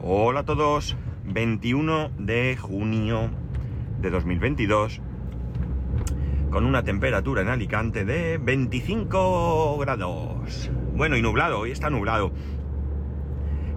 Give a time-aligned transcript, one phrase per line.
[0.00, 3.30] Hola a todos, 21 de junio
[4.00, 5.00] de 2022,
[6.50, 10.70] con una temperatura en Alicante de 25 grados.
[10.94, 12.30] Bueno, y nublado, hoy está nublado.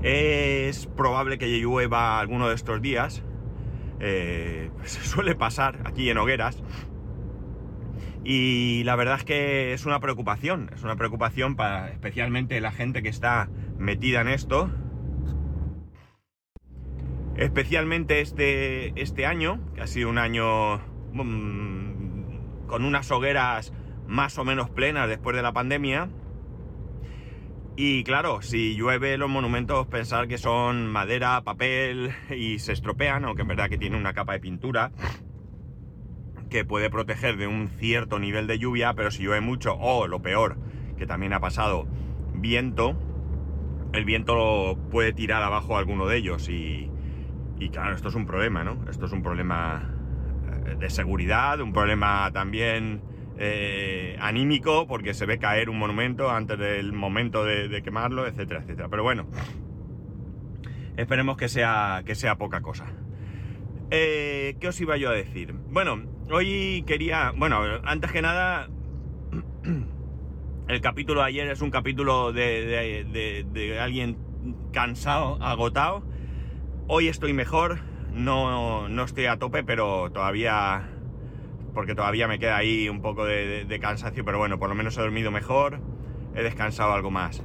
[0.03, 3.23] Es probable que llueva alguno de estos días.
[3.99, 6.61] Eh, suele pasar aquí en hogueras.
[8.23, 13.01] Y la verdad es que es una preocupación, es una preocupación para especialmente la gente
[13.01, 13.49] que está
[13.79, 14.69] metida en esto,
[17.37, 20.77] especialmente este, este año, que ha sido un año
[21.13, 23.73] mm, con unas hogueras
[24.07, 26.09] más o menos plenas después de la pandemia.
[27.77, 33.43] Y claro, si llueve los monumentos, pensar que son madera, papel y se estropean, aunque
[33.43, 34.91] en verdad que tiene una capa de pintura
[36.49, 40.21] que puede proteger de un cierto nivel de lluvia, pero si llueve mucho, o lo
[40.21, 40.57] peor,
[40.97, 41.87] que también ha pasado,
[42.33, 42.93] viento,
[43.93, 46.91] el viento puede tirar abajo alguno de ellos y,
[47.61, 48.83] y claro, esto es un problema, ¿no?
[48.89, 49.87] Esto es un problema
[50.65, 53.03] eh, de seguridad, un problema también
[53.37, 58.89] eh, anímico, porque se ve caer un monumento antes del momento de, quemarlo, etcétera, etcétera.
[58.89, 59.27] Pero bueno,
[60.97, 62.87] esperemos que sea, que sea poca cosa.
[63.91, 65.53] Eh, ¿Qué os iba yo a decir?
[65.69, 68.69] Bueno, hoy quería, bueno, antes que nada,
[70.67, 73.05] el capítulo de ayer es un capítulo de,
[73.53, 74.17] de alguien
[74.71, 76.09] cansado, agotado
[76.93, 77.79] Hoy estoy mejor,
[78.13, 80.89] no, estoy a tope, pero todavía,
[81.73, 84.99] porque todavía me queda ahí un poco de, cansancio, pero bueno, por lo menos he
[84.99, 85.79] dormido mejor,
[86.35, 87.43] he descansado algo más.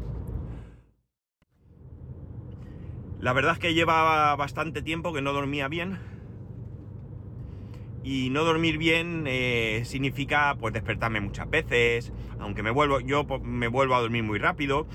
[3.20, 6.00] La verdad es que llevaba bastante tiempo que no dormía bien.
[8.02, 12.12] Y no dormir bien eh, significa pues despertarme muchas veces.
[12.40, 14.88] Aunque me vuelvo, yo me vuelvo a dormir muy rápido.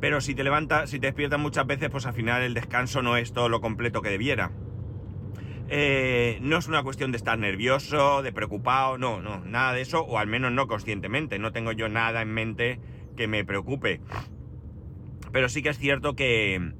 [0.00, 3.16] Pero si te levantas, si te despiertas muchas veces, pues al final el descanso no
[3.16, 4.50] es todo lo completo que debiera.
[5.68, 10.00] Eh, no es una cuestión de estar nervioso, de preocupado, no, no, nada de eso,
[10.00, 12.80] o al menos no conscientemente, no tengo yo nada en mente
[13.16, 14.00] que me preocupe.
[15.32, 16.72] Pero sí que es cierto que,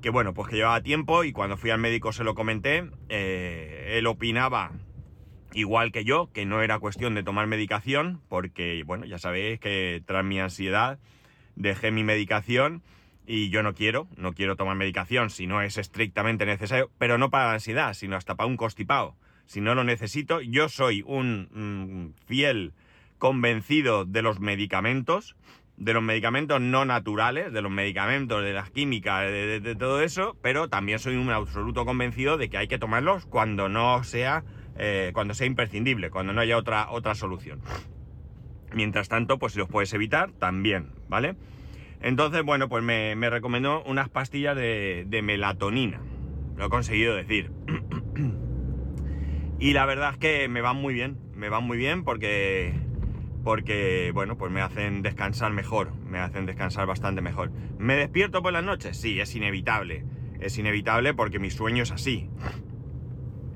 [0.00, 3.96] que bueno, pues que llevaba tiempo y cuando fui al médico se lo comenté, eh,
[3.98, 4.72] él opinaba
[5.52, 10.02] igual que yo, que no era cuestión de tomar medicación, porque, bueno, ya sabéis que
[10.06, 10.98] tras mi ansiedad,
[11.56, 12.82] dejé mi medicación
[13.26, 17.30] y yo no quiero, no quiero tomar medicación si no es estrictamente necesario, pero no
[17.30, 19.16] para la ansiedad, sino hasta para un constipado.
[19.46, 22.72] Si no lo necesito, yo soy un mm, fiel
[23.18, 25.36] convencido de los medicamentos,
[25.76, 30.68] de los medicamentos no naturales, de los medicamentos, de las químicas, de, todo eso, pero
[30.68, 34.44] también soy un absoluto convencido de que hay que tomarlos cuando no sea,
[34.76, 37.60] eh, cuando sea imprescindible, cuando no haya otra, otra solución.
[38.74, 41.36] Mientras tanto, pues si los puedes evitar, también, ¿vale?
[42.00, 46.00] Entonces, bueno, pues me, recomendó unas pastillas de, melatonina.
[46.56, 47.50] Lo he conseguido decir.
[49.58, 51.18] y la verdad es que me van muy bien.
[51.34, 52.74] Me van muy bien porque.
[53.42, 55.94] Porque, bueno, pues me hacen descansar mejor.
[56.06, 57.52] Me hacen descansar bastante mejor.
[57.78, 58.98] ¿Me despierto por las noches?
[58.98, 60.04] Sí, es inevitable.
[60.40, 62.28] Es inevitable porque mi sueño es así.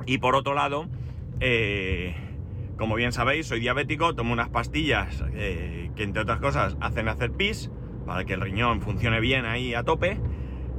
[0.07, 0.89] Y por otro lado,
[1.41, 2.15] eh,
[2.79, 7.33] como bien sabéis, soy diabético, tomo unas pastillas eh, que entre otras cosas hacen hacer
[7.33, 7.71] pis
[8.07, 10.19] para que el riñón funcione bien ahí a tope.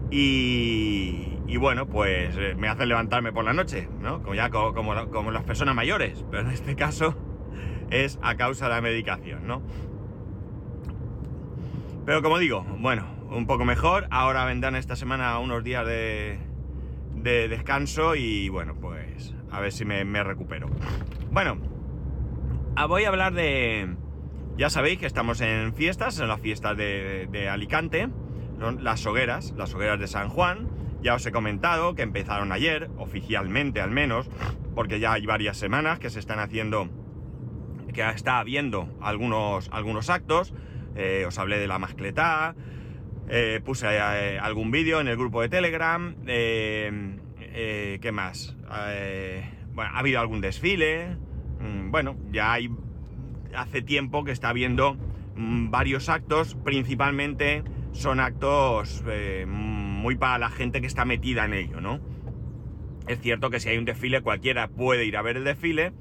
[0.10, 4.24] Y, bueno, pues eh, me hacen levantarme por la noche, ¿no?
[4.24, 4.94] Como ya como,
[5.32, 7.16] las personas mayores, pero en este caso
[7.92, 9.62] es a causa de la medicación, ¿no?
[12.06, 14.08] Pero como digo, bueno, un poco mejor.
[14.10, 16.40] Ahora vendrán esta semana unos días de,
[17.14, 20.70] descanso y bueno, pues a ver si me, me recupero.
[21.30, 21.60] Bueno,
[22.88, 23.96] voy a hablar de...
[24.58, 28.10] Ya sabéis que estamos en fiestas, en las fiestas de, Alicante,
[28.80, 30.70] las hogueras, las hogueras de San Juan.
[31.02, 34.30] Ya os he comentado que empezaron ayer, oficialmente al menos,
[34.76, 36.90] porque ya hay varias semanas que se están haciendo,
[37.94, 40.54] que está habiendo algunos, algunos actos.
[40.96, 42.54] Eh, os hablé de la mascletá,
[43.30, 46.16] eh, puse eh, algún vídeo en el grupo de Telegram.
[46.26, 48.58] ¿Qué más?
[49.74, 51.29] bueno, ha habido algún desfile.
[51.60, 52.70] Mm, bueno, ya hay
[53.56, 54.96] hace tiempo que está habiendo
[55.36, 61.54] mm, varios actos, principalmente son actos eh, muy para la gente que está metida en
[61.54, 62.00] ello, ¿no?
[63.08, 65.94] Es cierto que si hay un desfile cualquiera puede ir a ver el desfile,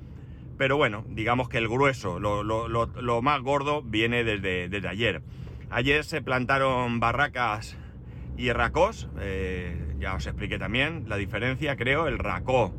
[0.58, 5.22] pero bueno, digamos que el grueso, lo, más gordo viene desde, ayer.
[5.70, 7.78] Ayer se plantaron barracas
[8.36, 12.74] y racos, eh, ya os expliqué también la diferencia, creo, el racó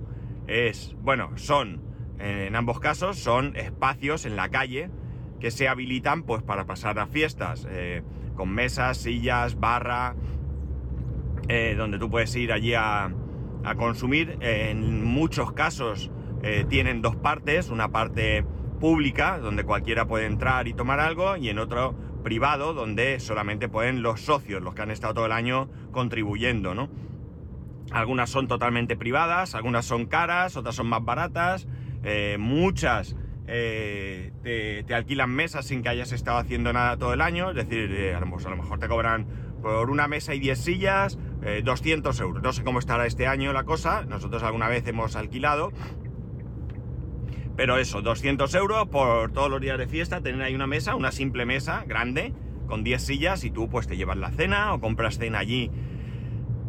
[0.48, 1.89] es, bueno, son
[2.20, 4.90] en ambos casos son espacios en la calle
[5.40, 8.04] que se habilitan pues para pasar las fiestas, eh,
[8.36, 10.16] con mesas, sillas, barra,
[11.48, 13.12] eh, donde tú puedes ir allí a,
[13.78, 14.38] consumir.
[14.40, 16.10] en muchos casos
[16.42, 18.46] eh, tienen dos partes, una parte
[18.80, 21.94] pública, donde cualquiera puede entrar y tomar algo, y en otro
[22.24, 26.90] privado, donde solamente pueden los socios, los que han estado todo el año contribuyendo, ¿no?
[27.92, 31.68] Algunas son totalmente privadas, algunas son caras, otras son más baratas,
[32.04, 33.16] eh, muchas
[33.48, 34.32] eh,
[34.86, 38.16] te, alquilan mesas sin que hayas estado haciendo nada todo el año, es decir, eh,
[38.16, 39.26] a, lo, mejor te cobran
[39.62, 41.20] por una mesa y 10 sillas
[41.64, 42.44] 200 euros.
[42.44, 45.72] No sé cómo estará este año la cosa, nosotros alguna vez hemos alquilado,
[47.56, 51.12] pero eso, 200 euros por todos los días de fiesta, tener ahí una mesa, una
[51.12, 52.34] simple mesa grande,
[52.68, 55.72] con 10 sillas y tú pues te llevas la cena o compras cena allí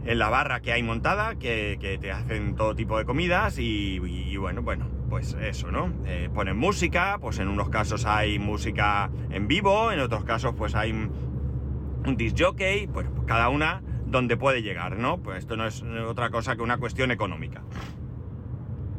[0.05, 3.99] en la barra que hay montada, que, te hacen todo tipo de comidas y,
[4.37, 5.93] bueno, bueno, pues eso, ¿no?
[6.07, 10.77] Eh, ponen música, pues en unos casos hay música en vivo, en otros casos pues
[10.77, 15.19] hay un disc jockey, pues cada una donde puede llegar, ¿no?
[15.19, 17.63] Pues esto no es otra cosa que una cuestión económica.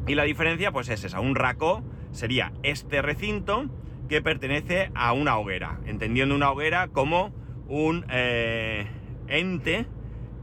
[0.06, 3.70] Y la diferencia pues es esa, un raco sería este recinto
[4.08, 7.32] que pertenece a una hoguera, entendiendo una hoguera como
[7.68, 8.86] un eh,
[9.28, 9.86] ente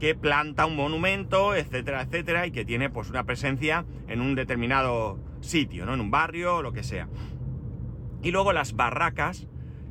[0.00, 5.29] que planta un monumento, etcétera, etcétera, y que tiene pues una presencia en un determinado
[5.40, 5.94] sitio, ¿no?
[5.94, 7.08] En un barrio lo que sea.
[8.22, 9.46] Y luego las barracas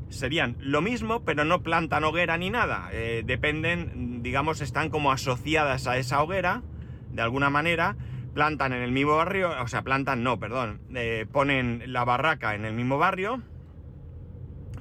[0.10, 2.90] serían lo mismo, pero no plantan hoguera ni nada.
[2.92, 6.64] Eh, dependen, digamos, están como asociadas a esa hoguera,
[7.12, 7.96] de alguna manera,
[8.34, 12.66] plantan en el mismo barrio, o sea, plantan no, perdón, eh, ponen la barraca en
[12.66, 13.42] el mismo barrio,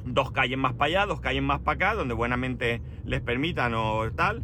[0.04, 4.10] dos calles más para allá, dos calles más para acá, donde buenamente les permitan o
[4.12, 4.42] tal,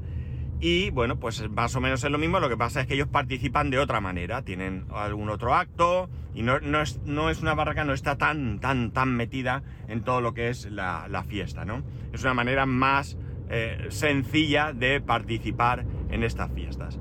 [0.66, 3.08] y bueno, pues más o menos es lo mismo, lo que pasa es que ellos
[3.08, 7.84] participan de otra manera, tienen algún otro acto, y no, es, no es, una barraca,
[7.84, 11.82] no está tan, tan, tan metida en todo lo que es la, fiesta, ¿no?
[12.14, 13.19] Es una manera más
[13.50, 16.99] eh, sencilla de participar en estas fiestas.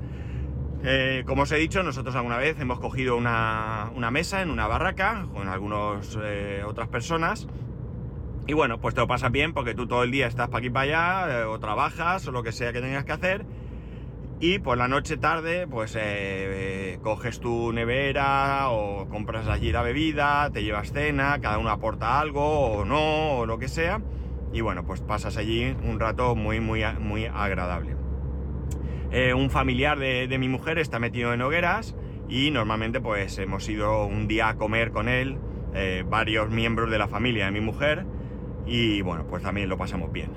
[0.82, 5.26] Eh, como os he dicho, nosotros alguna vez hemos cogido una, mesa en una barraca
[5.32, 7.48] con algunas eh, otras personas.
[8.46, 10.70] Y bueno, pues te lo pasas bien porque tú todo el día estás para aquí
[10.70, 13.46] para allá, eh, o trabajas, o lo que sea que tengas que hacer.
[14.40, 15.96] Y por la noche tarde, pues
[17.02, 22.42] coges tu nevera o compras allí la bebida, te llevas cena, cada uno aporta algo
[22.42, 24.02] o no, o lo que sea.
[24.52, 27.96] Y bueno, pues pasas allí un rato muy, muy, muy agradable.
[29.10, 31.94] Eh, un familiar de, mi mujer está metido en hogueras
[32.28, 35.38] y normalmente pues hemos ido un día a comer con él,
[35.72, 38.04] eh, varios miembros de la familia de mi mujer
[38.66, 40.30] y bueno, pues también lo pasamos bien.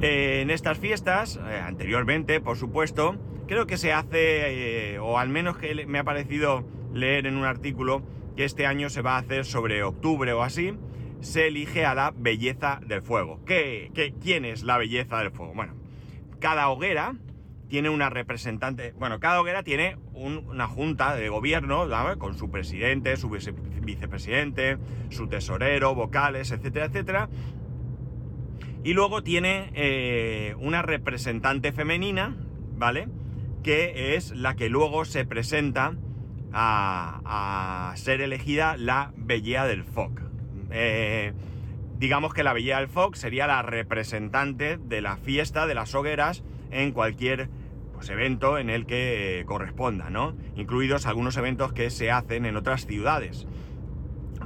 [0.00, 3.16] Eh, en estas fiestas, anteriormente por supuesto,
[3.46, 8.02] creo que se hace, o al menos que me ha parecido leer en un artículo,
[8.36, 10.74] que este año se va a hacer sobre octubre o así,
[11.20, 13.40] se elige a la belleza del fuego.
[13.46, 15.54] ¿Qué, qué, quién es la belleza del fuego?
[15.54, 15.74] Bueno,
[16.40, 17.14] cada hoguera
[17.68, 21.86] tiene una representante, bueno, cada hoguera tiene una junta de gobierno
[22.18, 24.78] con su presidente, su vicepresidente,
[25.10, 27.28] su tesorero, vocales, etcétera, etcétera.
[28.84, 32.36] Y luego tiene eh, una representante femenina,
[32.76, 33.08] ¿vale?
[33.62, 35.94] Que es la que luego se presenta
[36.52, 40.20] a, ser elegida la Bellea del FOC.
[40.70, 41.32] Eh,
[41.98, 46.44] digamos que la Bella del Fox sería la representante de la fiesta de las hogueras
[46.74, 47.48] en cualquier
[47.94, 50.36] pues, evento en el que eh, corresponda, ¿no?
[50.56, 53.46] Incluidos algunos eventos que se hacen en otras ciudades.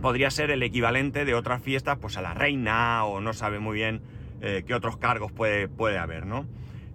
[0.01, 3.75] Podría ser el equivalente de otras fiestas, pues a la reina, o no sabe muy
[3.75, 4.03] bien
[4.41, 6.47] eh, qué otros cargos puede, puede haber, ¿no?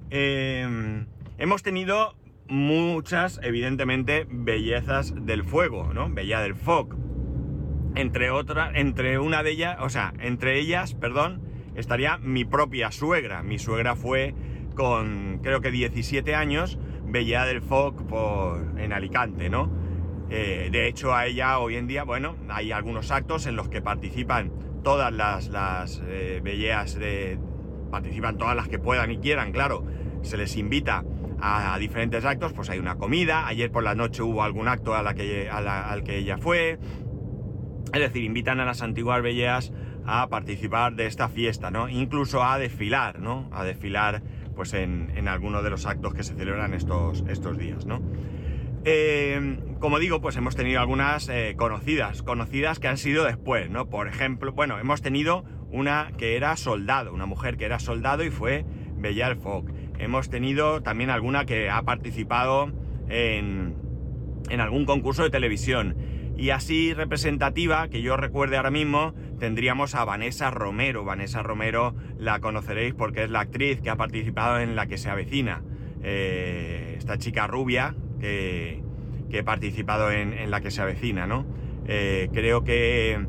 [0.10, 2.16] Em, hemos tenido
[2.48, 6.10] muchas, evidentemente, bellezas del fuego, ¿no?
[6.10, 6.96] Bella del Fog,
[7.96, 11.42] entre otras, entre una de ellas, o sea, entre ellas, perdón,
[11.76, 13.44] estaría mi propia suegra.
[13.44, 14.34] Mi suegra fue
[14.74, 19.72] con, creo que 17 años, Bella del Foc por, en Alicante, ¿no?
[20.30, 23.82] Eh, de hecho, a ella hoy en día, bueno, hay algunos actos en los que
[23.82, 24.52] participan
[24.84, 27.38] todas las, las eh, belleas de...
[27.92, 29.86] participan todas las que puedan y quieran, claro.
[30.24, 31.04] Se les invita
[31.40, 35.04] a, diferentes actos, pues hay una comida, ayer por la noche hubo algún acto a
[35.04, 36.80] la que, al que ella fue,
[37.94, 39.74] es decir, invitan a las antiguas belleas
[40.06, 41.90] a participar de esta fiesta, ¿no?
[41.90, 43.50] Incluso a desfilar, ¿no?
[43.52, 44.24] A desfilar,
[44.56, 48.02] pues, en, en alguno de los actos que se celebran estos, estos días, ¿no?
[48.86, 53.90] Eh, como digo, pues hemos tenido algunas eh, conocidas, conocidas que han sido después, ¿no?
[53.90, 58.30] Por ejemplo, bueno, hemos tenido una que era soldado, una mujer que era soldado y
[58.30, 58.66] fue
[58.98, 59.72] Bella el Foc.
[60.00, 62.72] Hemos tenido también alguna que ha participado
[63.08, 63.76] en,
[64.50, 65.96] en algún concurso de televisión.
[66.38, 71.06] Y así representativa, que yo recuerde ahora mismo, tendríamos a Vanessa Romero.
[71.06, 75.10] Vanessa Romero la conoceréis porque es la actriz que ha participado en La que se
[75.10, 75.62] avecina.
[76.02, 78.82] Eh, esta chica rubia que,
[79.30, 81.46] que he participado en, La que se avecina, ¿no?
[81.88, 83.26] Eh, creo que...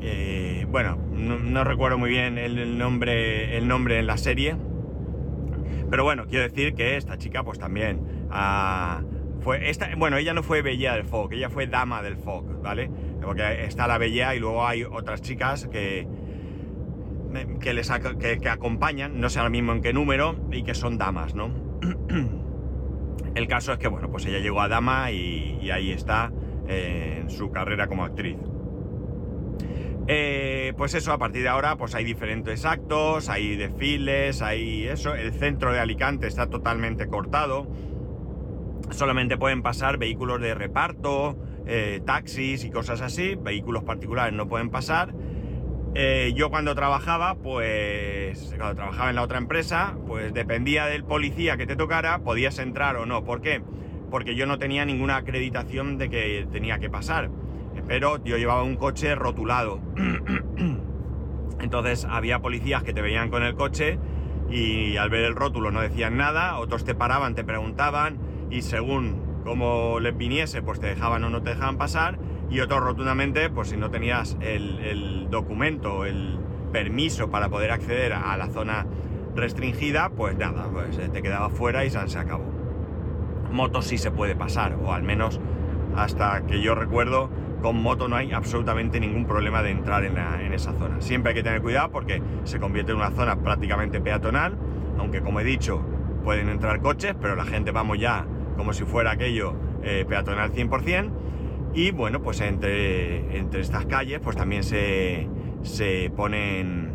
[0.00, 4.56] Eh, bueno, no, recuerdo muy bien el, nombre, el nombre en la serie.
[5.90, 9.02] Pero bueno, quiero decir que esta chica pues también ha
[9.96, 12.90] bueno, ella no fue Bella del Fog, ella fue Dama del Fog, ¿vale?
[13.22, 16.06] Porque está la Bella y luego hay otras chicas que,
[17.60, 21.50] que, que, acompañan, no sé ahora mismo en qué número, y que son damas, ¿no?
[23.34, 26.32] El caso es que, bueno, pues ella llegó a Dama y, ahí está
[26.68, 28.36] eh, en su carrera como actriz.
[30.06, 35.14] Eh, pues eso, a partir de ahora, pues hay diferentes actos, hay desfiles, hay eso.
[35.14, 37.66] El centro de Alicante está totalmente cortado
[38.90, 41.36] solamente pueden pasar vehículos de reparto,
[41.66, 45.14] eh, taxis y cosas así, vehículos particulares no pueden pasar.
[45.96, 51.56] Eh, yo cuando trabajaba, pues cuando trabajaba en la otra empresa, pues dependía del policía
[51.56, 53.24] que te tocara, podías entrar o no.
[53.24, 53.62] ¿Por qué?
[54.10, 57.30] Porque yo no tenía ninguna acreditación de que tenía que pasar.
[57.86, 59.80] Pero yo llevaba un coche rotulado.
[61.60, 63.98] Entonces había policías que te veían con el coche
[64.50, 68.18] y al ver el rótulo no decían nada, otros te paraban, te preguntaban,
[68.54, 72.18] y según cómo les viniese, pues te dejaban o no te dejaban pasar,
[72.50, 76.38] y otro rotundamente, pues si no tenías el, documento, el
[76.70, 78.86] permiso para poder acceder a la zona
[79.34, 82.44] restringida, pues nada, pues eh, te quedaba fuera y se acabó.
[83.50, 85.40] Moto sí se puede pasar, o al menos
[85.96, 87.30] hasta que yo recuerdo,
[87.60, 91.00] con moto no hay absolutamente ningún problema de entrar en, en, esa zona.
[91.00, 94.56] Siempre hay que tener cuidado porque se convierte en una zona prácticamente peatonal,
[94.96, 95.82] aunque como he dicho,
[96.22, 101.10] pueden entrar coches, pero la gente vamos ya como si fuera aquello eh, peatonal 100%.
[101.74, 105.28] Y bueno, pues entre, entre estas calles pues también se,
[105.62, 106.92] se ponen...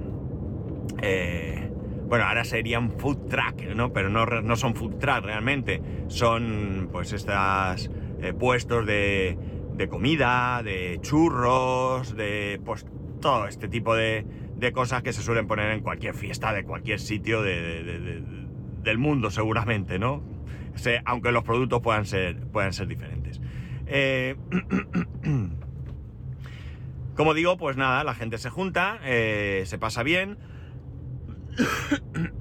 [1.02, 1.70] Eh,
[2.08, 3.94] bueno, ahora serían food truck, ¿no?
[3.94, 5.82] Pero no, no son food truck realmente.
[6.08, 9.38] Son pues estas eh, puestos de,
[9.76, 12.86] de, comida, de churros, de pues
[13.22, 14.26] todo este tipo de,
[14.56, 20.00] de, cosas que se suelen poner en cualquier fiesta de cualquier sitio del mundo seguramente,
[20.00, 20.24] ¿no?
[21.06, 23.40] Aunque los productos puedan ser, puedan ser diferentes.
[23.88, 24.36] Eh,
[27.16, 30.38] como digo, pues nada, la gente se junta, eh, se pasa bien.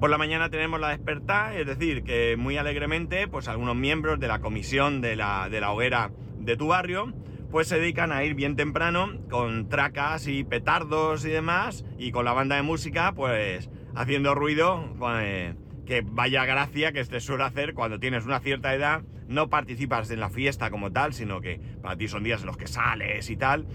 [0.00, 4.28] Por la mañana tenemos la despertar, es decir, que muy alegremente, pues algunos miembros de
[4.28, 7.14] la comisión de la, de la hoguera de tu barrio,
[7.50, 12.26] pues se dedican a ir bien temprano con tracas y petardos y demás, y con
[12.26, 15.54] la banda de música, pues haciendo ruido, pues,
[15.86, 20.20] que vaya gracia que te suele hacer cuando tienes una cierta edad, no participas en
[20.20, 23.36] la fiesta como tal, sino que para ti son días en los que sales y
[23.36, 23.66] tal,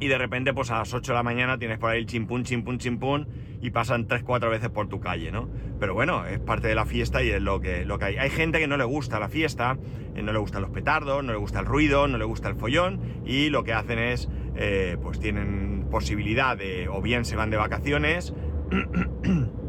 [0.00, 2.44] y de repente pues a las 8 de la mañana tienes por ahí el chimpún,
[2.44, 3.28] chimpún, chimpún,
[3.60, 5.48] y pasan 3-4 veces por tu calle, ¿no?
[5.80, 8.16] Pero bueno, es parte de la fiesta y es lo que, lo que hay.
[8.16, 9.78] Hay gente que no le gusta la fiesta,
[10.14, 12.56] eh, no le gustan los petardos, no le gusta el ruido, no le gusta el
[12.56, 17.50] follón, y lo que hacen es, eh, pues tienen posibilidad de, o bien se van
[17.50, 18.34] de vacaciones,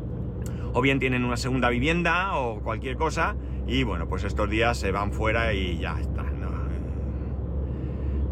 [0.75, 4.91] o bien tienen una segunda vivienda o cualquier cosa y bueno, pues estos días se
[4.91, 6.25] van fuera y ya está.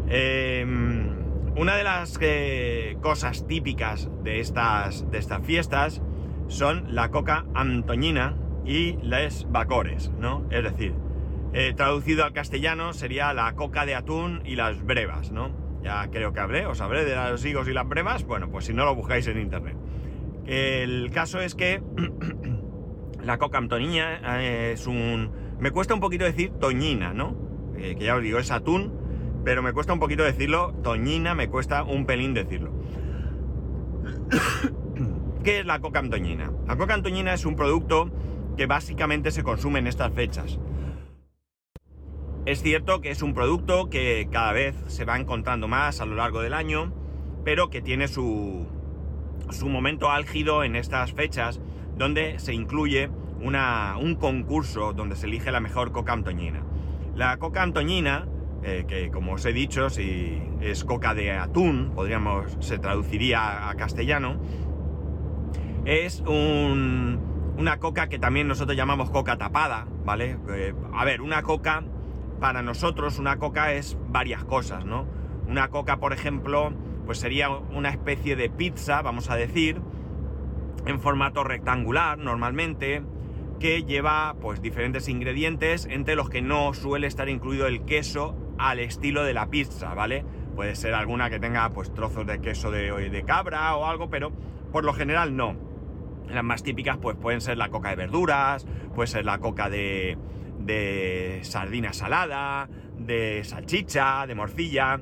[0.06, 1.08] Em,
[1.56, 6.02] una de las eh, cosas típicas de estas, de estas fiestas
[6.46, 8.36] son la coca antoñina
[8.66, 10.44] y las bacores, ¿no?
[10.50, 10.94] Es decir,
[11.54, 15.50] eh, traducido al castellano sería la coca de atún y las brevas, ¿no?
[15.82, 18.74] Ya creo que hablé, os hablé de los higos y las brevas, bueno, pues si
[18.74, 19.76] no lo buscáis en internet.
[20.46, 21.82] El caso es que
[23.22, 25.30] la coca antonina eh, es un...
[25.58, 27.36] Me cuesta un poquito decir toñina, ¿no?
[27.76, 28.92] Eh, que ya os digo, es atún,
[29.44, 30.74] pero me cuesta un poquito decirlo.
[30.82, 32.72] Toñina me cuesta un pelín decirlo.
[35.44, 36.50] ¿Qué es la coca antoñina?
[36.66, 38.10] La coca antoñina es un producto
[38.56, 40.58] que básicamente se consume en estas fechas.
[42.46, 46.14] Es cierto que es un producto que cada vez se va encontrando más a lo
[46.14, 46.92] largo del año,
[47.44, 48.66] pero que tiene su,
[49.50, 51.60] su momento álgido en estas fechas
[51.96, 53.10] donde se incluye
[53.40, 56.62] un concurso donde se elige la mejor coca antoñina.
[57.14, 58.26] La coca antoñina,
[58.62, 63.74] eh, que como os he dicho, si es coca de atún, podríamos, se traduciría a
[63.74, 64.40] castellano,
[65.84, 70.38] es una coca que también nosotros llamamos coca tapada, ¿vale?
[70.48, 71.84] Eh, a ver, una coca,
[72.40, 75.06] para nosotros una coca es varias cosas, ¿no?
[75.46, 76.72] Una coca, por ejemplo,
[77.06, 79.80] pues sería una especie de pizza, vamos a decir,
[80.86, 83.02] en formato rectangular normalmente,
[83.60, 88.78] que lleva pues diferentes ingredientes entre los que no suele estar incluido el queso al
[88.80, 90.24] estilo de la pizza, ¿vale?
[90.54, 94.32] Puede ser alguna que tenga pues trozos de queso de, de cabra o algo, pero
[94.72, 95.56] por lo general no.
[96.28, 100.16] Las más típicas pues pueden ser la coca de verduras, puede ser la coca de,
[100.60, 102.68] de sardina salada,
[102.98, 105.00] de salchicha, de morcilla,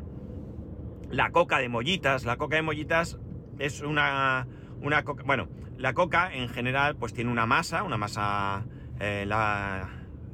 [1.13, 2.25] la coca de mollitas.
[2.25, 3.19] La coca de mollitas
[3.59, 4.49] es una,
[4.81, 8.65] una coca, bueno, la coca en general pues tiene una masa, una masa
[8.99, 9.29] eh,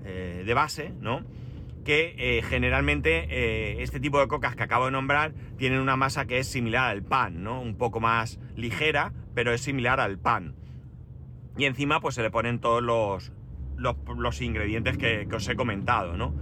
[0.04, 1.24] eh, de base, ¿no?
[1.84, 6.38] Que eh, generalmente este tipo de cocas que acabo de nombrar tienen una masa que
[6.38, 7.60] es similar al pan, ¿no?
[7.60, 10.54] Un poco más ligera, pero es similar al pan.
[11.56, 13.32] Y encima pues se le ponen todos los,
[13.76, 16.34] los, ingredientes que, os he comentado, ¿no?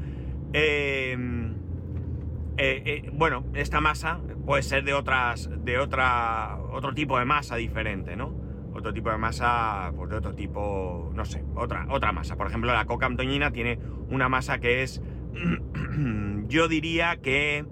[3.12, 8.46] Bueno, esta masa puede ser de otras, de otra, otro tipo de masa diferente, ¿no?
[8.76, 12.36] otro tipo de masa, pues de otro tipo, no sé, otra, otra masa.
[12.36, 13.78] Por ejemplo, la coca antoñina tiene
[14.10, 15.02] una masa que es,
[16.48, 17.64] yo diría que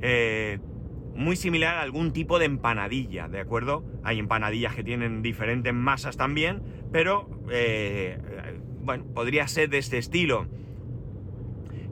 [0.00, 0.58] eh,
[1.14, 3.84] muy similar a algún tipo de empanadilla, ¿de acuerdo?
[4.02, 6.62] Hay empanadillas que tienen diferentes masas también,
[6.92, 8.18] pero, eh,
[8.82, 10.46] bueno, podría ser de este estilo.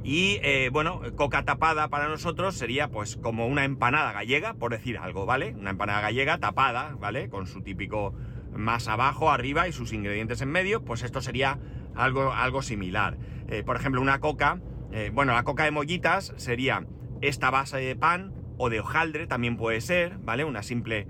[0.03, 4.97] Y eh, bueno, coca tapada para nosotros sería pues como una empanada gallega, por decir
[4.97, 5.55] algo, ¿vale?
[5.59, 7.29] Una empanada gallega tapada, ¿vale?
[7.29, 8.15] Con su típico
[8.55, 11.59] más abajo, arriba y sus ingredientes en medio, pues esto sería
[11.95, 13.19] algo, algo similar.
[13.49, 16.87] Eh, por ejemplo, una coca, eh, bueno, la coca de mollitas sería
[17.21, 20.45] esta base de pan o de hojaldre, también puede ser, ¿vale?
[20.45, 21.07] Una simple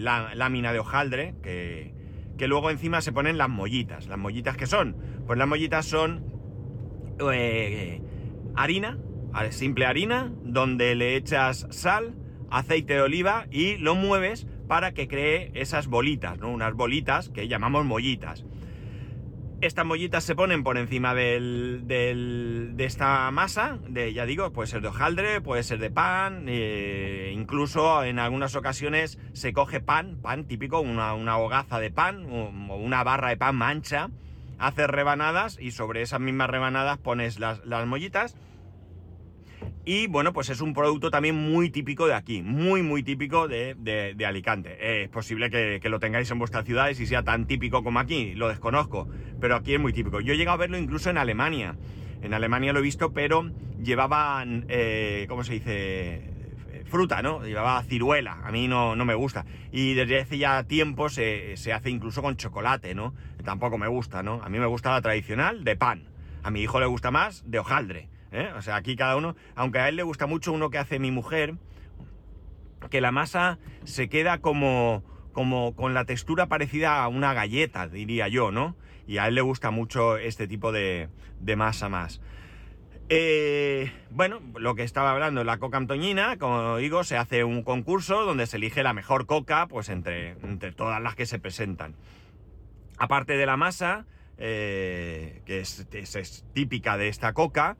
[0.00, 1.92] lámina de hojaldre que,
[2.36, 4.06] que, luego encima se ponen las mollitas.
[4.06, 4.96] ¿Las mollitas qué son?
[5.26, 6.24] Pues las mollitas son
[8.54, 8.98] harina,
[9.50, 12.14] simple harina, donde le echas sal,
[12.50, 16.50] aceite de oliva y lo mueves para que cree esas bolitas, ¿no?
[16.50, 18.44] Unas bolitas que llamamos mollitas.
[19.60, 24.82] Estas mollitas se ponen por encima del, de esta masa, de, ya digo, puede ser
[24.82, 30.44] de hojaldre, puede ser de pan, eh, incluso en algunas ocasiones se coge pan, pan
[30.44, 34.10] típico, una, hogaza de pan o una barra de pan mancha,
[34.60, 38.36] haces rebanadas y sobre esas mismas rebanadas pones las, las mollitas
[39.84, 44.14] y bueno, pues es un producto también muy típico de aquí, muy, muy típico de,
[44.26, 45.02] Alicante.
[45.02, 48.48] es posible que, lo tengáis en vuestras ciudades y sea tan típico como aquí, lo
[48.48, 49.08] desconozco,
[49.40, 50.20] pero aquí es muy típico.
[50.20, 51.76] Yo he llegado a verlo incluso en Alemania.
[52.20, 53.50] En Alemania lo he visto, pero
[53.82, 56.34] llevaban, eh, ¿cómo se dice?
[56.84, 57.44] Fruta, ¿no?
[57.44, 59.46] Llevaba ciruela, a mí no, no me gusta.
[59.72, 63.14] Y desde hace ya tiempo se, se hace incluso con chocolate, ¿no?
[63.42, 64.42] Tampoco me gusta, ¿no?
[64.42, 66.04] A mí me gusta la tradicional de pan.
[66.42, 68.08] A mi hijo le gusta más de hojaldre.
[68.32, 68.50] ¿Eh?
[68.56, 71.10] O sea, aquí cada uno, aunque a él le gusta mucho uno que hace mi
[71.10, 71.54] mujer,
[72.90, 78.28] que la masa se queda como, como con la textura parecida a una galleta, diría
[78.28, 78.76] yo, ¿no?
[79.06, 81.08] Y a él le gusta mucho este tipo de,
[81.56, 82.20] masa más.
[83.10, 88.26] Eh, bueno, lo que estaba hablando, la coca antoñina, como digo, se hace un concurso
[88.26, 91.94] donde se elige la mejor coca, pues entre, entre todas las que se presentan.
[92.98, 94.04] Aparte de la masa,
[94.38, 97.76] eh, que es, típica de esta coca,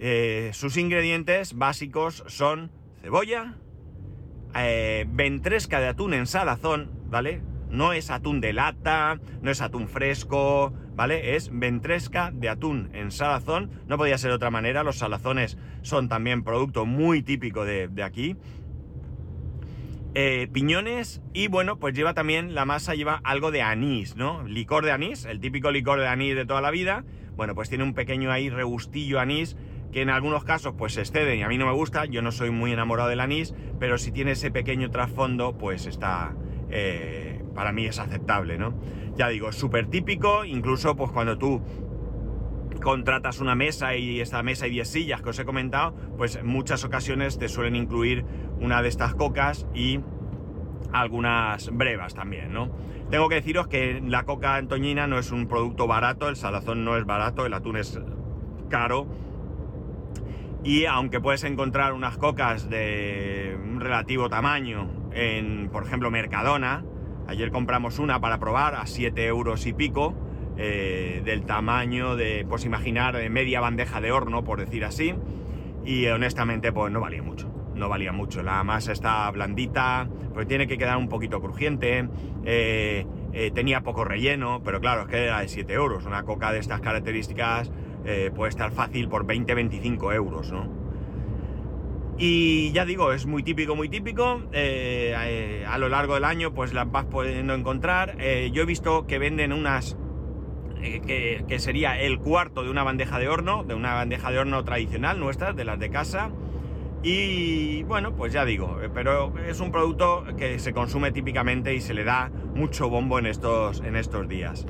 [0.00, 2.70] eh, sus ingredientes básicos son
[3.02, 3.56] cebolla,
[4.54, 7.42] eh, ventresca de atún en salazón, ¿vale?
[7.68, 11.34] No es atún de lata, no es atún fresco, ¿vale?
[11.34, 13.70] Es ventresca de atún en salazón.
[13.88, 18.36] No podía ser de otra manera, los salazones son también producto muy típico de, aquí.
[20.14, 24.44] Eh, piñones y bueno, pues lleva también, la masa lleva algo de anís, ¿no?
[24.44, 27.04] Licor de anís, el típico licor de anís de toda la vida.
[27.36, 29.56] Bueno, pues tiene un pequeño ahí regustillo anís
[29.92, 32.32] que en algunos casos pues se exceden y a mí no me gusta, yo no
[32.32, 36.34] soy muy enamorado del anís, pero si tiene ese pequeño trasfondo pues está,
[36.70, 38.74] eh, para mí es aceptable, ¿no?
[39.16, 41.62] Ya digo, súper típico, incluso pues cuando tú
[42.82, 46.46] contratas una mesa y esta mesa y 10 sillas que os he comentado, pues en
[46.46, 48.24] muchas ocasiones te suelen incluir
[48.60, 50.00] una de estas cocas y
[50.92, 52.70] algunas brevas también, ¿no?
[53.10, 56.96] Tengo que deciros que la coca antoñina no es un producto barato, el salazón no
[56.96, 57.98] es barato, el atún es
[58.68, 59.06] caro,
[60.64, 66.84] y aunque puedes encontrar unas cocas de un relativo tamaño en, por ejemplo, Mercadona,
[67.26, 70.14] ayer compramos una para probar a 7 euros y pico,
[70.56, 75.14] eh, del tamaño de, pues imaginar, de media bandeja de horno, por decir así,
[75.84, 80.66] y honestamente pues no valía mucho, no valía mucho, la masa está blandita, pues tiene
[80.66, 82.08] que quedar un poquito crujiente,
[82.44, 86.50] eh, eh, tenía poco relleno, pero claro, es que era de 7 euros, una coca
[86.50, 87.70] de estas características
[88.10, 90.66] eh, puede estar fácil por 20-25 euros, ¿no?
[92.16, 94.44] Y ya digo, es muy típico, muy típico.
[94.52, 98.16] Eh, eh, a lo largo del año, pues las vas pudiendo encontrar.
[98.16, 99.98] yo he visto que venden unas
[100.80, 105.20] que, sería el cuarto de una bandeja de horno, de una bandeja de horno tradicional
[105.20, 106.30] nuestra, de las de casa.
[107.02, 111.92] Y bueno, pues ya digo, pero es un producto que se consume típicamente y se
[111.92, 114.66] le da mucho bombo en estos, en estos días.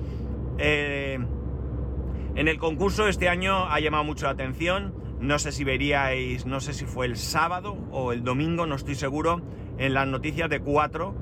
[2.39, 4.95] En el concurso este año ha llamado mucho la atención.
[5.21, 8.95] No sé si veríais, no sé si fue el sábado o el domingo, no estoy
[8.95, 9.43] seguro,
[9.77, 11.15] en las noticias de 4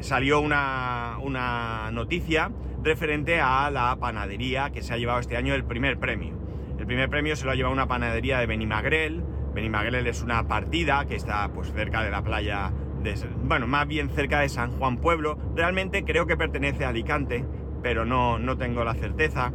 [0.00, 2.50] salió una, una noticia
[2.82, 6.36] referente a la panadería que se ha llevado este año el primer premio.
[6.80, 9.22] El primer premio se lo ha llevado una panadería de Benimagrel.
[9.54, 12.72] Benimagrel es una partida que está pues cerca de la playa
[13.04, 15.38] de, bueno, más bien cerca de San Juan Pueblo.
[15.54, 17.44] Realmente creo que pertenece a Alicante,
[17.84, 19.52] pero no, no tengo la certeza.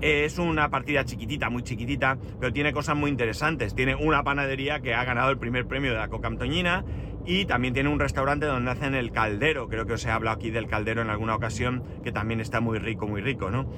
[0.00, 3.74] Es una partida chiquitita, muy chiquitita, pero tiene cosas muy interesantes.
[3.74, 6.84] Tiene una panadería que ha ganado el primer premio de la Coca Antoñina
[7.24, 10.50] y también tiene un restaurante donde hacen el caldero, creo que os he hablado aquí
[10.50, 13.68] del caldero en alguna ocasión, que también está muy rico, muy rico, ¿no?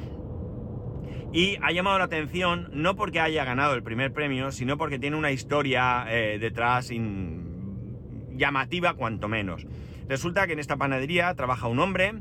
[1.33, 5.16] Y ha llamado la atención no porque haya ganado el primer premio, sino porque tiene
[5.16, 6.90] una historia eh, detrás
[8.35, 9.66] llamativa cuanto menos.
[10.09, 12.14] Resulta que en esta panadería trabaja un hombre,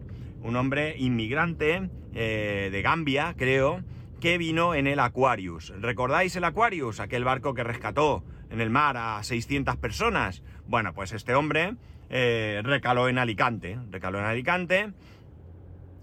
[0.48, 3.84] un hombre inmigrante eh, de Gambia, creo,
[4.22, 5.74] que vino en el Aquarius.
[5.80, 7.02] ¿Recordáis el Aquarius?
[7.02, 10.44] Aquel barco que rescató en el mar a 600 personas.
[10.66, 11.76] Bueno, pues este hombre
[12.10, 14.94] eh, recaló en Alicante, recaló en Alicante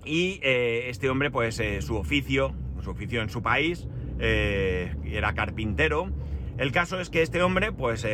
[0.04, 6.12] y eh, este hombre, pues su oficio, su oficio en su país, era carpintero.
[6.58, 8.06] El caso es que este hombre, pues,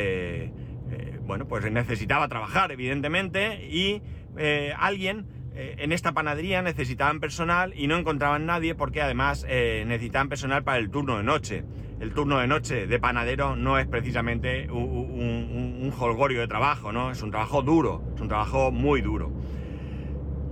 [1.22, 4.00] bueno, pues necesitaba trabajar, evidentemente, y
[4.78, 10.78] alguien en esta panadería necesitaban personal y no encontraban nadie porque además necesitaban personal para
[10.78, 11.64] el turno de noche
[12.00, 17.10] el turno de noche de panadero no es precisamente un, holgorio de trabajo, ¿no?
[17.10, 19.30] Es un trabajo duro, es un trabajo muy duro.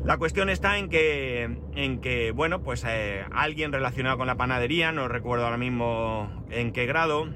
[0.05, 4.93] La cuestión está en que, en que bueno, pues eh, alguien relacionado con la panadería,
[4.93, 7.29] no recuerdo ahora mismo en qué grado,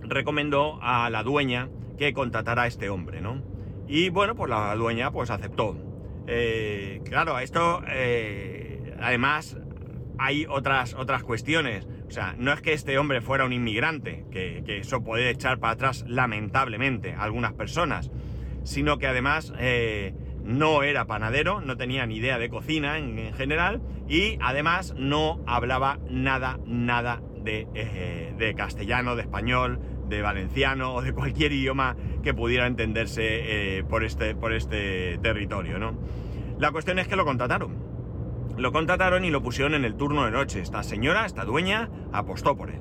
[0.00, 1.68] recomendó a la dueña
[1.98, 3.42] que contratara a este hombre, ¿no?
[3.86, 5.85] Y bueno, pues la dueña pues aceptó.
[6.26, 9.56] Eh, claro, esto eh, además
[10.18, 11.86] hay otras, otras cuestiones.
[12.08, 15.74] O sea, no es que este hombre fuera un inmigrante, que, eso puede echar para
[15.74, 18.10] atrás lamentablemente a algunas personas,
[18.64, 23.82] sino que además eh, no era panadero, no tenía ni idea de cocina en, general
[24.08, 31.02] y además no hablaba nada, nada de, eh, de, castellano, de español, de valenciano o
[31.02, 33.22] de cualquier idioma que pudiera entenderse
[33.78, 35.98] eh, por, este, por este territorio, ¿no?
[36.58, 37.96] La cuestión es que lo contrataron
[38.56, 40.60] lo contrataron y lo pusieron en el turno de noche.
[40.60, 42.80] Esta señora, esta dueña, apostó por él.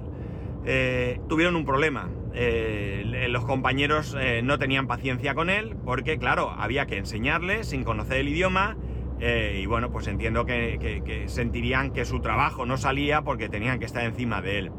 [0.63, 2.09] Eh, tuvieron un problema.
[2.33, 8.19] Eh, los compañeros no tenían paciencia con él porque, claro, había que enseñarle sin conocer
[8.19, 8.77] el idioma
[9.19, 14.05] y bueno, pues entiendo que, sentirían que su trabajo no salía porque tenían que estar
[14.05, 14.71] encima de él.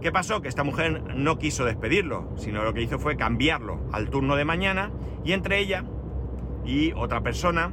[0.00, 0.40] ¿Qué pasó?
[0.40, 4.44] Que esta mujer no quiso despedirlo, sino lo que hizo fue cambiarlo al turno de
[4.44, 4.92] mañana
[5.24, 5.84] y entre ella
[6.64, 7.72] y otra persona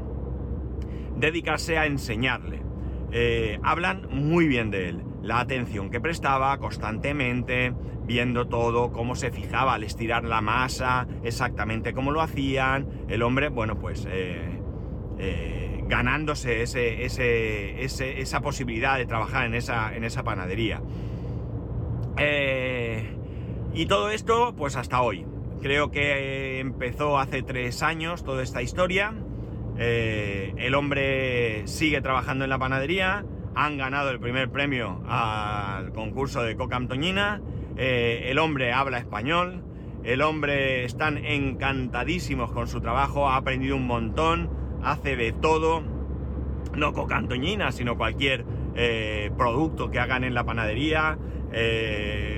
[1.17, 2.63] dedicarse a enseñarle.
[3.11, 9.29] Eh, hablan muy bien de él, la atención que prestaba constantemente, viendo todo, cómo se
[9.31, 12.87] fijaba al estirar la masa, exactamente cómo lo hacían.
[13.07, 14.59] El hombre, bueno, pues eh,
[15.19, 20.81] eh, ganándose esa posibilidad de trabajar en esa panadería.
[22.17, 25.25] Y todo esto, pues hasta hoy.
[25.61, 29.13] Creo que empezó hace tres años toda esta historia.
[29.77, 33.25] Eh, el hombre sigue trabajando en la panadería,
[33.55, 37.41] han ganado el primer premio al concurso de Coca Antoñina,
[37.75, 39.63] eh, el hombre habla español,
[40.03, 44.49] el hombre están encantadísimos con su trabajo, ha aprendido un montón,
[44.81, 45.83] hace de todo,
[46.73, 51.17] no Coca Antoñina, sino cualquier eh, producto que hagan en la panadería,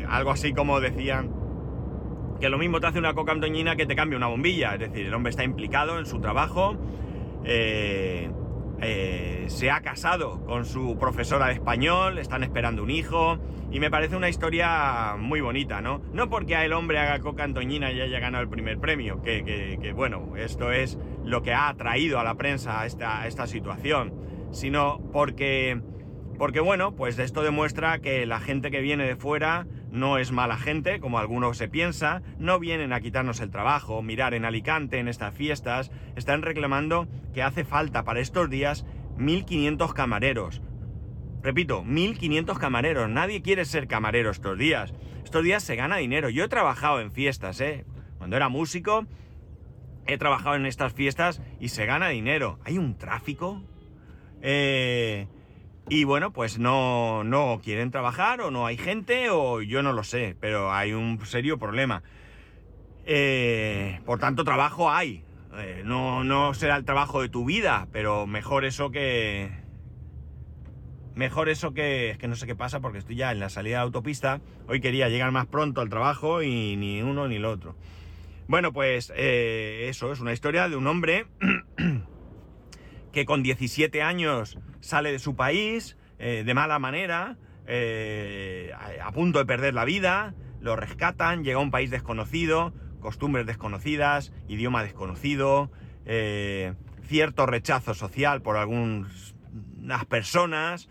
[0.08, 1.32] algo así como decían
[2.40, 4.74] que lo mismo te hace una coca antoñina que te cambia una bombilla.
[4.74, 6.78] Es decir, el hombre está implicado en su trabajo,
[7.44, 8.30] eh,
[8.82, 13.40] eh, se ha casado con su profesora de español, están esperando un hijo,
[13.72, 16.02] y me parece una historia muy bonita, ¿no?
[16.14, 20.38] No porque el hombre haga coca antoñina y haya ganado el primer premio, que, bueno,
[20.38, 24.14] esto es lo que ha atraído a la prensa a esta, a esta situación,
[24.52, 25.82] sino porque,
[26.38, 30.58] porque, bueno, pues esto demuestra que la gente que viene de fuera no es mala
[30.58, 35.08] gente, como algunos se piensa, no vienen a quitarnos el trabajo, mirar en Alicante, en
[35.08, 38.86] estas fiestas, están reclamando que hace falta para estos días
[39.18, 40.62] 1.500 camareros.
[41.42, 44.94] Repito, 1.500 camareros, nadie quiere ser camarero estos días.
[45.24, 46.30] Estos días se gana dinero.
[46.30, 47.86] Yo he trabajado en fiestas, ¿eh?
[48.18, 49.06] Cuando era músico,
[50.06, 52.60] he trabajado en estas fiestas y se gana dinero.
[52.64, 53.62] Hay un tráfico
[54.42, 55.28] eh,
[55.90, 60.04] y bueno, pues no, no quieren trabajar o no hay gente o yo no lo
[60.04, 62.04] sé, pero hay un serio problema.
[63.06, 65.24] Eh, por tanto, trabajo hay.
[65.58, 69.50] Eh, no, no será el trabajo de tu vida, pero mejor eso que...
[71.16, 72.12] Mejor eso que...
[72.12, 74.42] Es que no sé qué pasa porque estoy ya en la salida de autopista.
[74.68, 77.76] Hoy quería llegar más pronto al trabajo y ni uno ni lo otro.
[78.50, 81.28] Bueno, pues eh, eso es una historia de un hombre
[83.14, 87.38] que con 17 años sale de su país eh, de mala manera,
[87.70, 94.34] a punto de perder la vida, lo rescatan, llega a un país desconocido, costumbres desconocidas,
[94.48, 95.70] idioma desconocido,
[96.06, 96.74] eh,
[97.08, 100.90] cierto rechazo social por algunas personas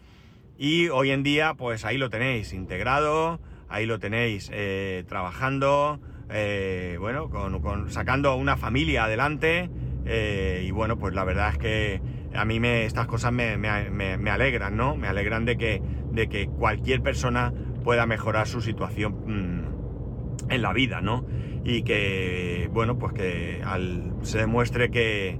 [0.58, 6.96] y hoy en día pues ahí lo tenéis integrado, ahí lo tenéis eh, trabajando, eh,
[6.98, 9.70] bueno, con, sacando una familia adelante
[10.62, 12.00] y bueno, pues la verdad es que
[12.36, 14.96] a mí me, estas cosas me, me, alegran, ¿no?
[14.96, 17.52] Me alegran de que, de que cualquier persona
[17.84, 21.24] pueda mejorar su situación mm, en la vida, ¿no?
[21.68, 25.36] y que, bueno, pues que al, se demuestre que,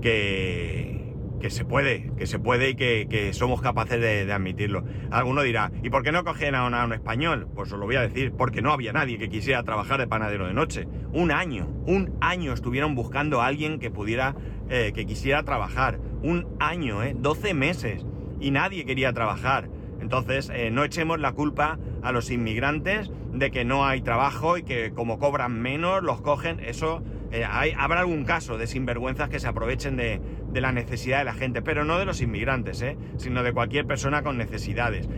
[0.00, 1.03] que,
[1.50, 4.84] se puede, que se puede y que, somos capaces de, admitirlo.
[5.10, 7.48] Alguno dirá, ¿y por qué no cogían a un, español?
[7.54, 10.46] Pues os lo voy a decir, porque no había nadie que quisiera trabajar de panadero
[10.46, 10.86] de noche.
[11.12, 14.34] Un año, un año estuvieron buscando a alguien que pudiera,
[14.68, 15.98] eh, que quisiera trabajar.
[16.22, 17.14] Un año, ¿eh?
[17.16, 18.06] 12 meses.
[18.40, 19.68] Y nadie quería trabajar.
[20.00, 24.62] Entonces, eh, no echemos la culpa a los inmigrantes de que no hay trabajo y
[24.62, 26.60] que como cobran menos los cogen.
[26.60, 27.02] Eso,
[27.40, 30.20] eh, habrá algún caso de sinvergüenzas que se aprovechen de,
[30.52, 32.96] la necesidad de la gente, pero no de los inmigrantes, ¿eh?
[33.16, 35.08] sino de cualquier persona con necesidades.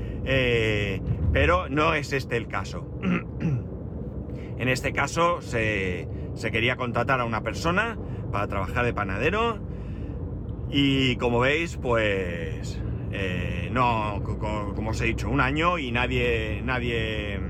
[1.32, 2.88] pero no es este el caso.
[4.58, 6.08] en este caso se,
[6.50, 7.98] quería contratar a una persona
[8.32, 9.58] para trabajar de panadero
[10.70, 12.80] y como veis, pues
[13.12, 14.22] eh, no,
[14.74, 17.40] como os he dicho, un año y nadie, nadie,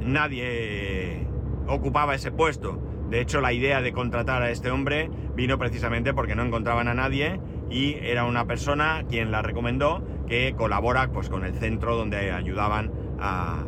[0.00, 1.26] nadie
[1.66, 2.91] ocupaba ese puesto.
[3.12, 6.94] De hecho, la idea de contratar a este hombre vino precisamente porque no encontraban a
[6.94, 12.32] nadie y era una persona quien la recomendó que colabora pues, con el centro donde
[12.32, 13.66] ayudaban a,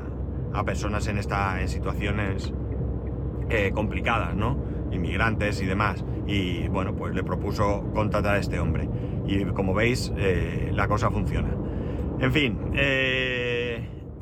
[0.64, 2.54] personas en, esta, en situaciones
[3.50, 4.56] eh, complicadas, ¿no?
[4.92, 6.02] Inmigrantes y demás.
[6.26, 8.88] Y bueno, pues le propuso contratar a este hombre.
[9.26, 11.54] Y como veis, eh, la cosa funciona.
[12.18, 13.43] En fin, eh,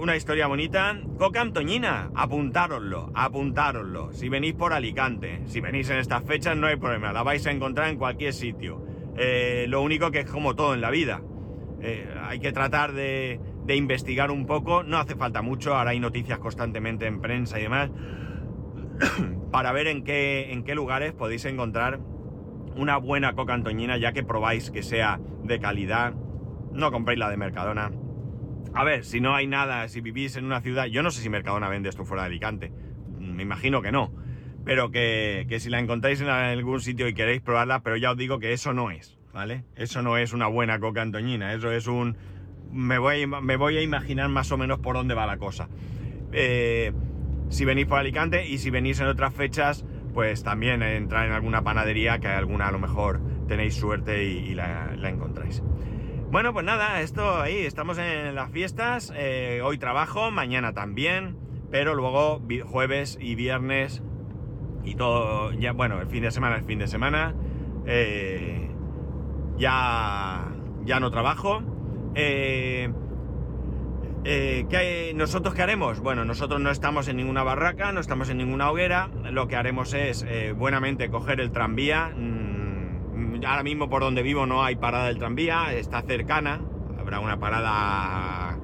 [0.02, 1.00] una historia bonita.
[1.16, 4.12] Coca Antoñina, apuntároslo, apuntároslo.
[4.12, 7.52] Si venís por Alicante, si venís en estas fechas no hay problema, la vais a
[7.52, 8.84] encontrar en cualquier sitio.
[9.16, 11.22] Eh, lo único que es como todo en la vida.
[12.24, 16.40] hay que tratar de, de investigar un poco, no hace falta mucho, ahora hay noticias
[16.40, 17.90] constantemente en prensa y demás,
[19.52, 22.00] para ver en qué, en qué lugares podéis encontrar
[22.76, 26.14] una buena coca antoñina, ya que probáis que sea de calidad.
[26.72, 27.92] No compréis la de Mercadona.
[28.74, 31.28] A ver, si no hay nada, si vivís en una ciudad, yo no sé si
[31.28, 32.72] Mercadona vende esto fuera de Alicante.
[33.18, 34.12] Me imagino que no.
[34.64, 38.38] Pero que, si la encontráis en algún sitio y queréis probarla, pero ya os digo
[38.38, 39.64] que eso no es, ¿vale?
[39.74, 42.16] Eso no es una buena coca antoñina, eso es un...
[42.70, 45.68] Me voy, me voy a imaginar más o menos por dónde va la cosa.
[46.32, 46.92] Eh,
[47.50, 51.62] si venís por Alicante y si venís en otras fechas, pues también entrar en alguna
[51.62, 55.62] panadería que alguna a lo mejor tenéis suerte y, la, encontráis.
[56.32, 61.36] Bueno, pues nada, esto ahí, estamos en las fiestas, eh, hoy trabajo, mañana también,
[61.70, 64.02] pero luego jueves y viernes
[64.82, 67.34] y todo, ya bueno, el fin de semana, el fin de semana,
[67.84, 68.70] eh,
[69.58, 70.54] ya,
[70.86, 71.62] ya no trabajo.
[72.14, 72.90] Eh,
[74.24, 76.00] eh, ¿qué, ¿Nosotros qué haremos?
[76.00, 79.10] Bueno, nosotros no estamos en ninguna barraca, no estamos en ninguna hoguera.
[79.30, 80.24] Lo que haremos es
[80.56, 82.14] buenamente coger el tranvía.
[83.46, 86.60] Ahora mismo por donde vivo no hay parada del tranvía, está cercana.
[86.98, 88.58] Habrá una parada,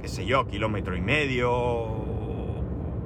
[0.00, 1.88] qué sé yo, kilómetro y medio,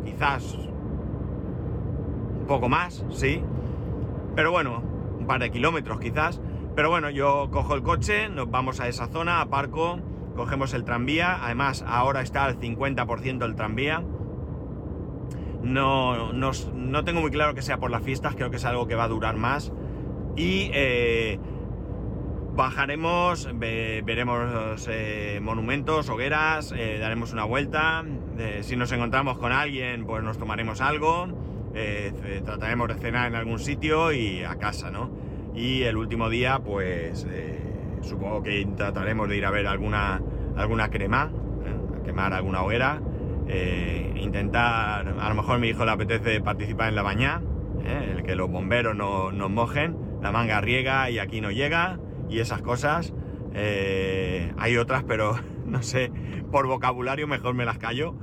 [0.05, 3.43] quizás un poco más, sí.
[4.35, 4.83] Pero bueno,
[5.19, 6.41] un par de kilómetros quizás.
[6.77, 10.01] Pero bueno, yo cojo el coche, nos vamos a esa zona, aparco
[10.35, 14.03] cogemos el tranvía, además ahora está al 50% el tranvía.
[15.63, 18.95] No, no, tengo muy claro que sea por las fiestas, creo que es algo que
[18.95, 19.73] va a durar más.
[20.37, 21.39] Y eh,
[22.55, 28.05] bajaremos, veremos eh, monumentos, hogueras, eh, daremos una vuelta.
[28.63, 31.29] si nos encontramos con alguien, pues nos tomaremos algo.
[32.45, 35.11] trataremos de cenar en algún sitio y a casa, ¿no?
[35.55, 37.27] Y el último día, pues
[38.05, 40.21] supongo que trataremos de ir a ver alguna,
[40.57, 41.31] alguna crema,
[41.65, 43.01] eh, a quemar alguna hoguera,
[43.49, 47.43] eh, intentar, a lo mejor mi hijo le apetece participar en la baña,
[47.85, 51.99] eh, el que los bomberos no, nos mojen, la manga riega y aquí no llega,
[52.31, 53.13] y esas cosas.
[53.53, 56.11] Eh, hay otras, pero no sé,
[56.51, 58.15] por vocabulario mejor me las callo.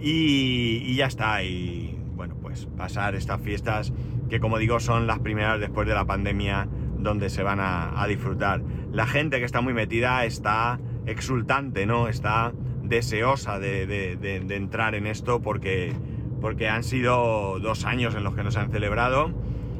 [0.00, 1.44] Y, ya está.
[1.44, 3.92] Y bueno, pues pasar estas fiestas
[4.30, 8.62] que como digo son las primeras después de la pandemia donde se van a, disfrutar.
[8.90, 12.08] La gente que está muy metida está exultante, ¿no?
[12.08, 15.92] Está deseosa de, entrar en esto porque,
[16.40, 19.34] porque han sido dos años en los que nos han celebrado.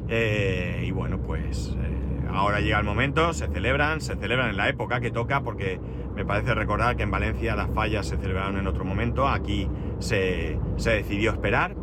[0.09, 4.69] Eh, y bueno, pues eh, ahora llega el momento, se celebran, se celebran en la
[4.69, 5.79] época que toca porque
[6.15, 9.67] me parece recordar que en Valencia las fallas se celebraron en otro momento, aquí
[9.99, 11.75] se, decidió esperar.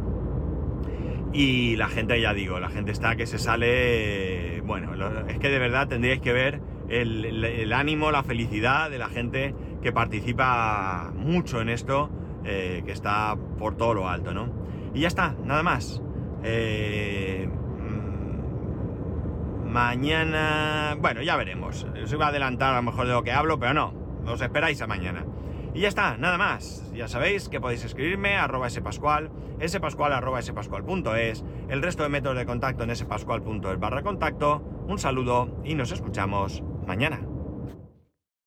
[1.33, 4.61] Y la gente, ya digo, la gente está que se sale.
[4.63, 4.93] Bueno,
[5.29, 9.93] es que de verdad tendríais que ver el, ánimo, la felicidad de la gente que
[9.93, 12.11] participa mucho en esto,
[12.45, 14.49] eh, que está por todo lo alto, ¿no?
[14.93, 16.03] Y ya está, nada más.
[19.71, 20.97] Mañana.
[21.01, 21.87] Bueno, ya veremos.
[22.03, 23.95] Os iba a adelantar a lo mejor de lo que hablo, pero no.
[24.27, 25.25] Os esperáis a mañana.
[25.73, 26.91] Y ya está, nada más.
[26.93, 29.31] Ya sabéis que podéis escribirme a arroba spascual,
[29.67, 34.63] spascual arroba spascual.es, el resto de métodos de contacto en spascual.es barra contacto.
[34.89, 37.21] Un saludo y nos escuchamos mañana.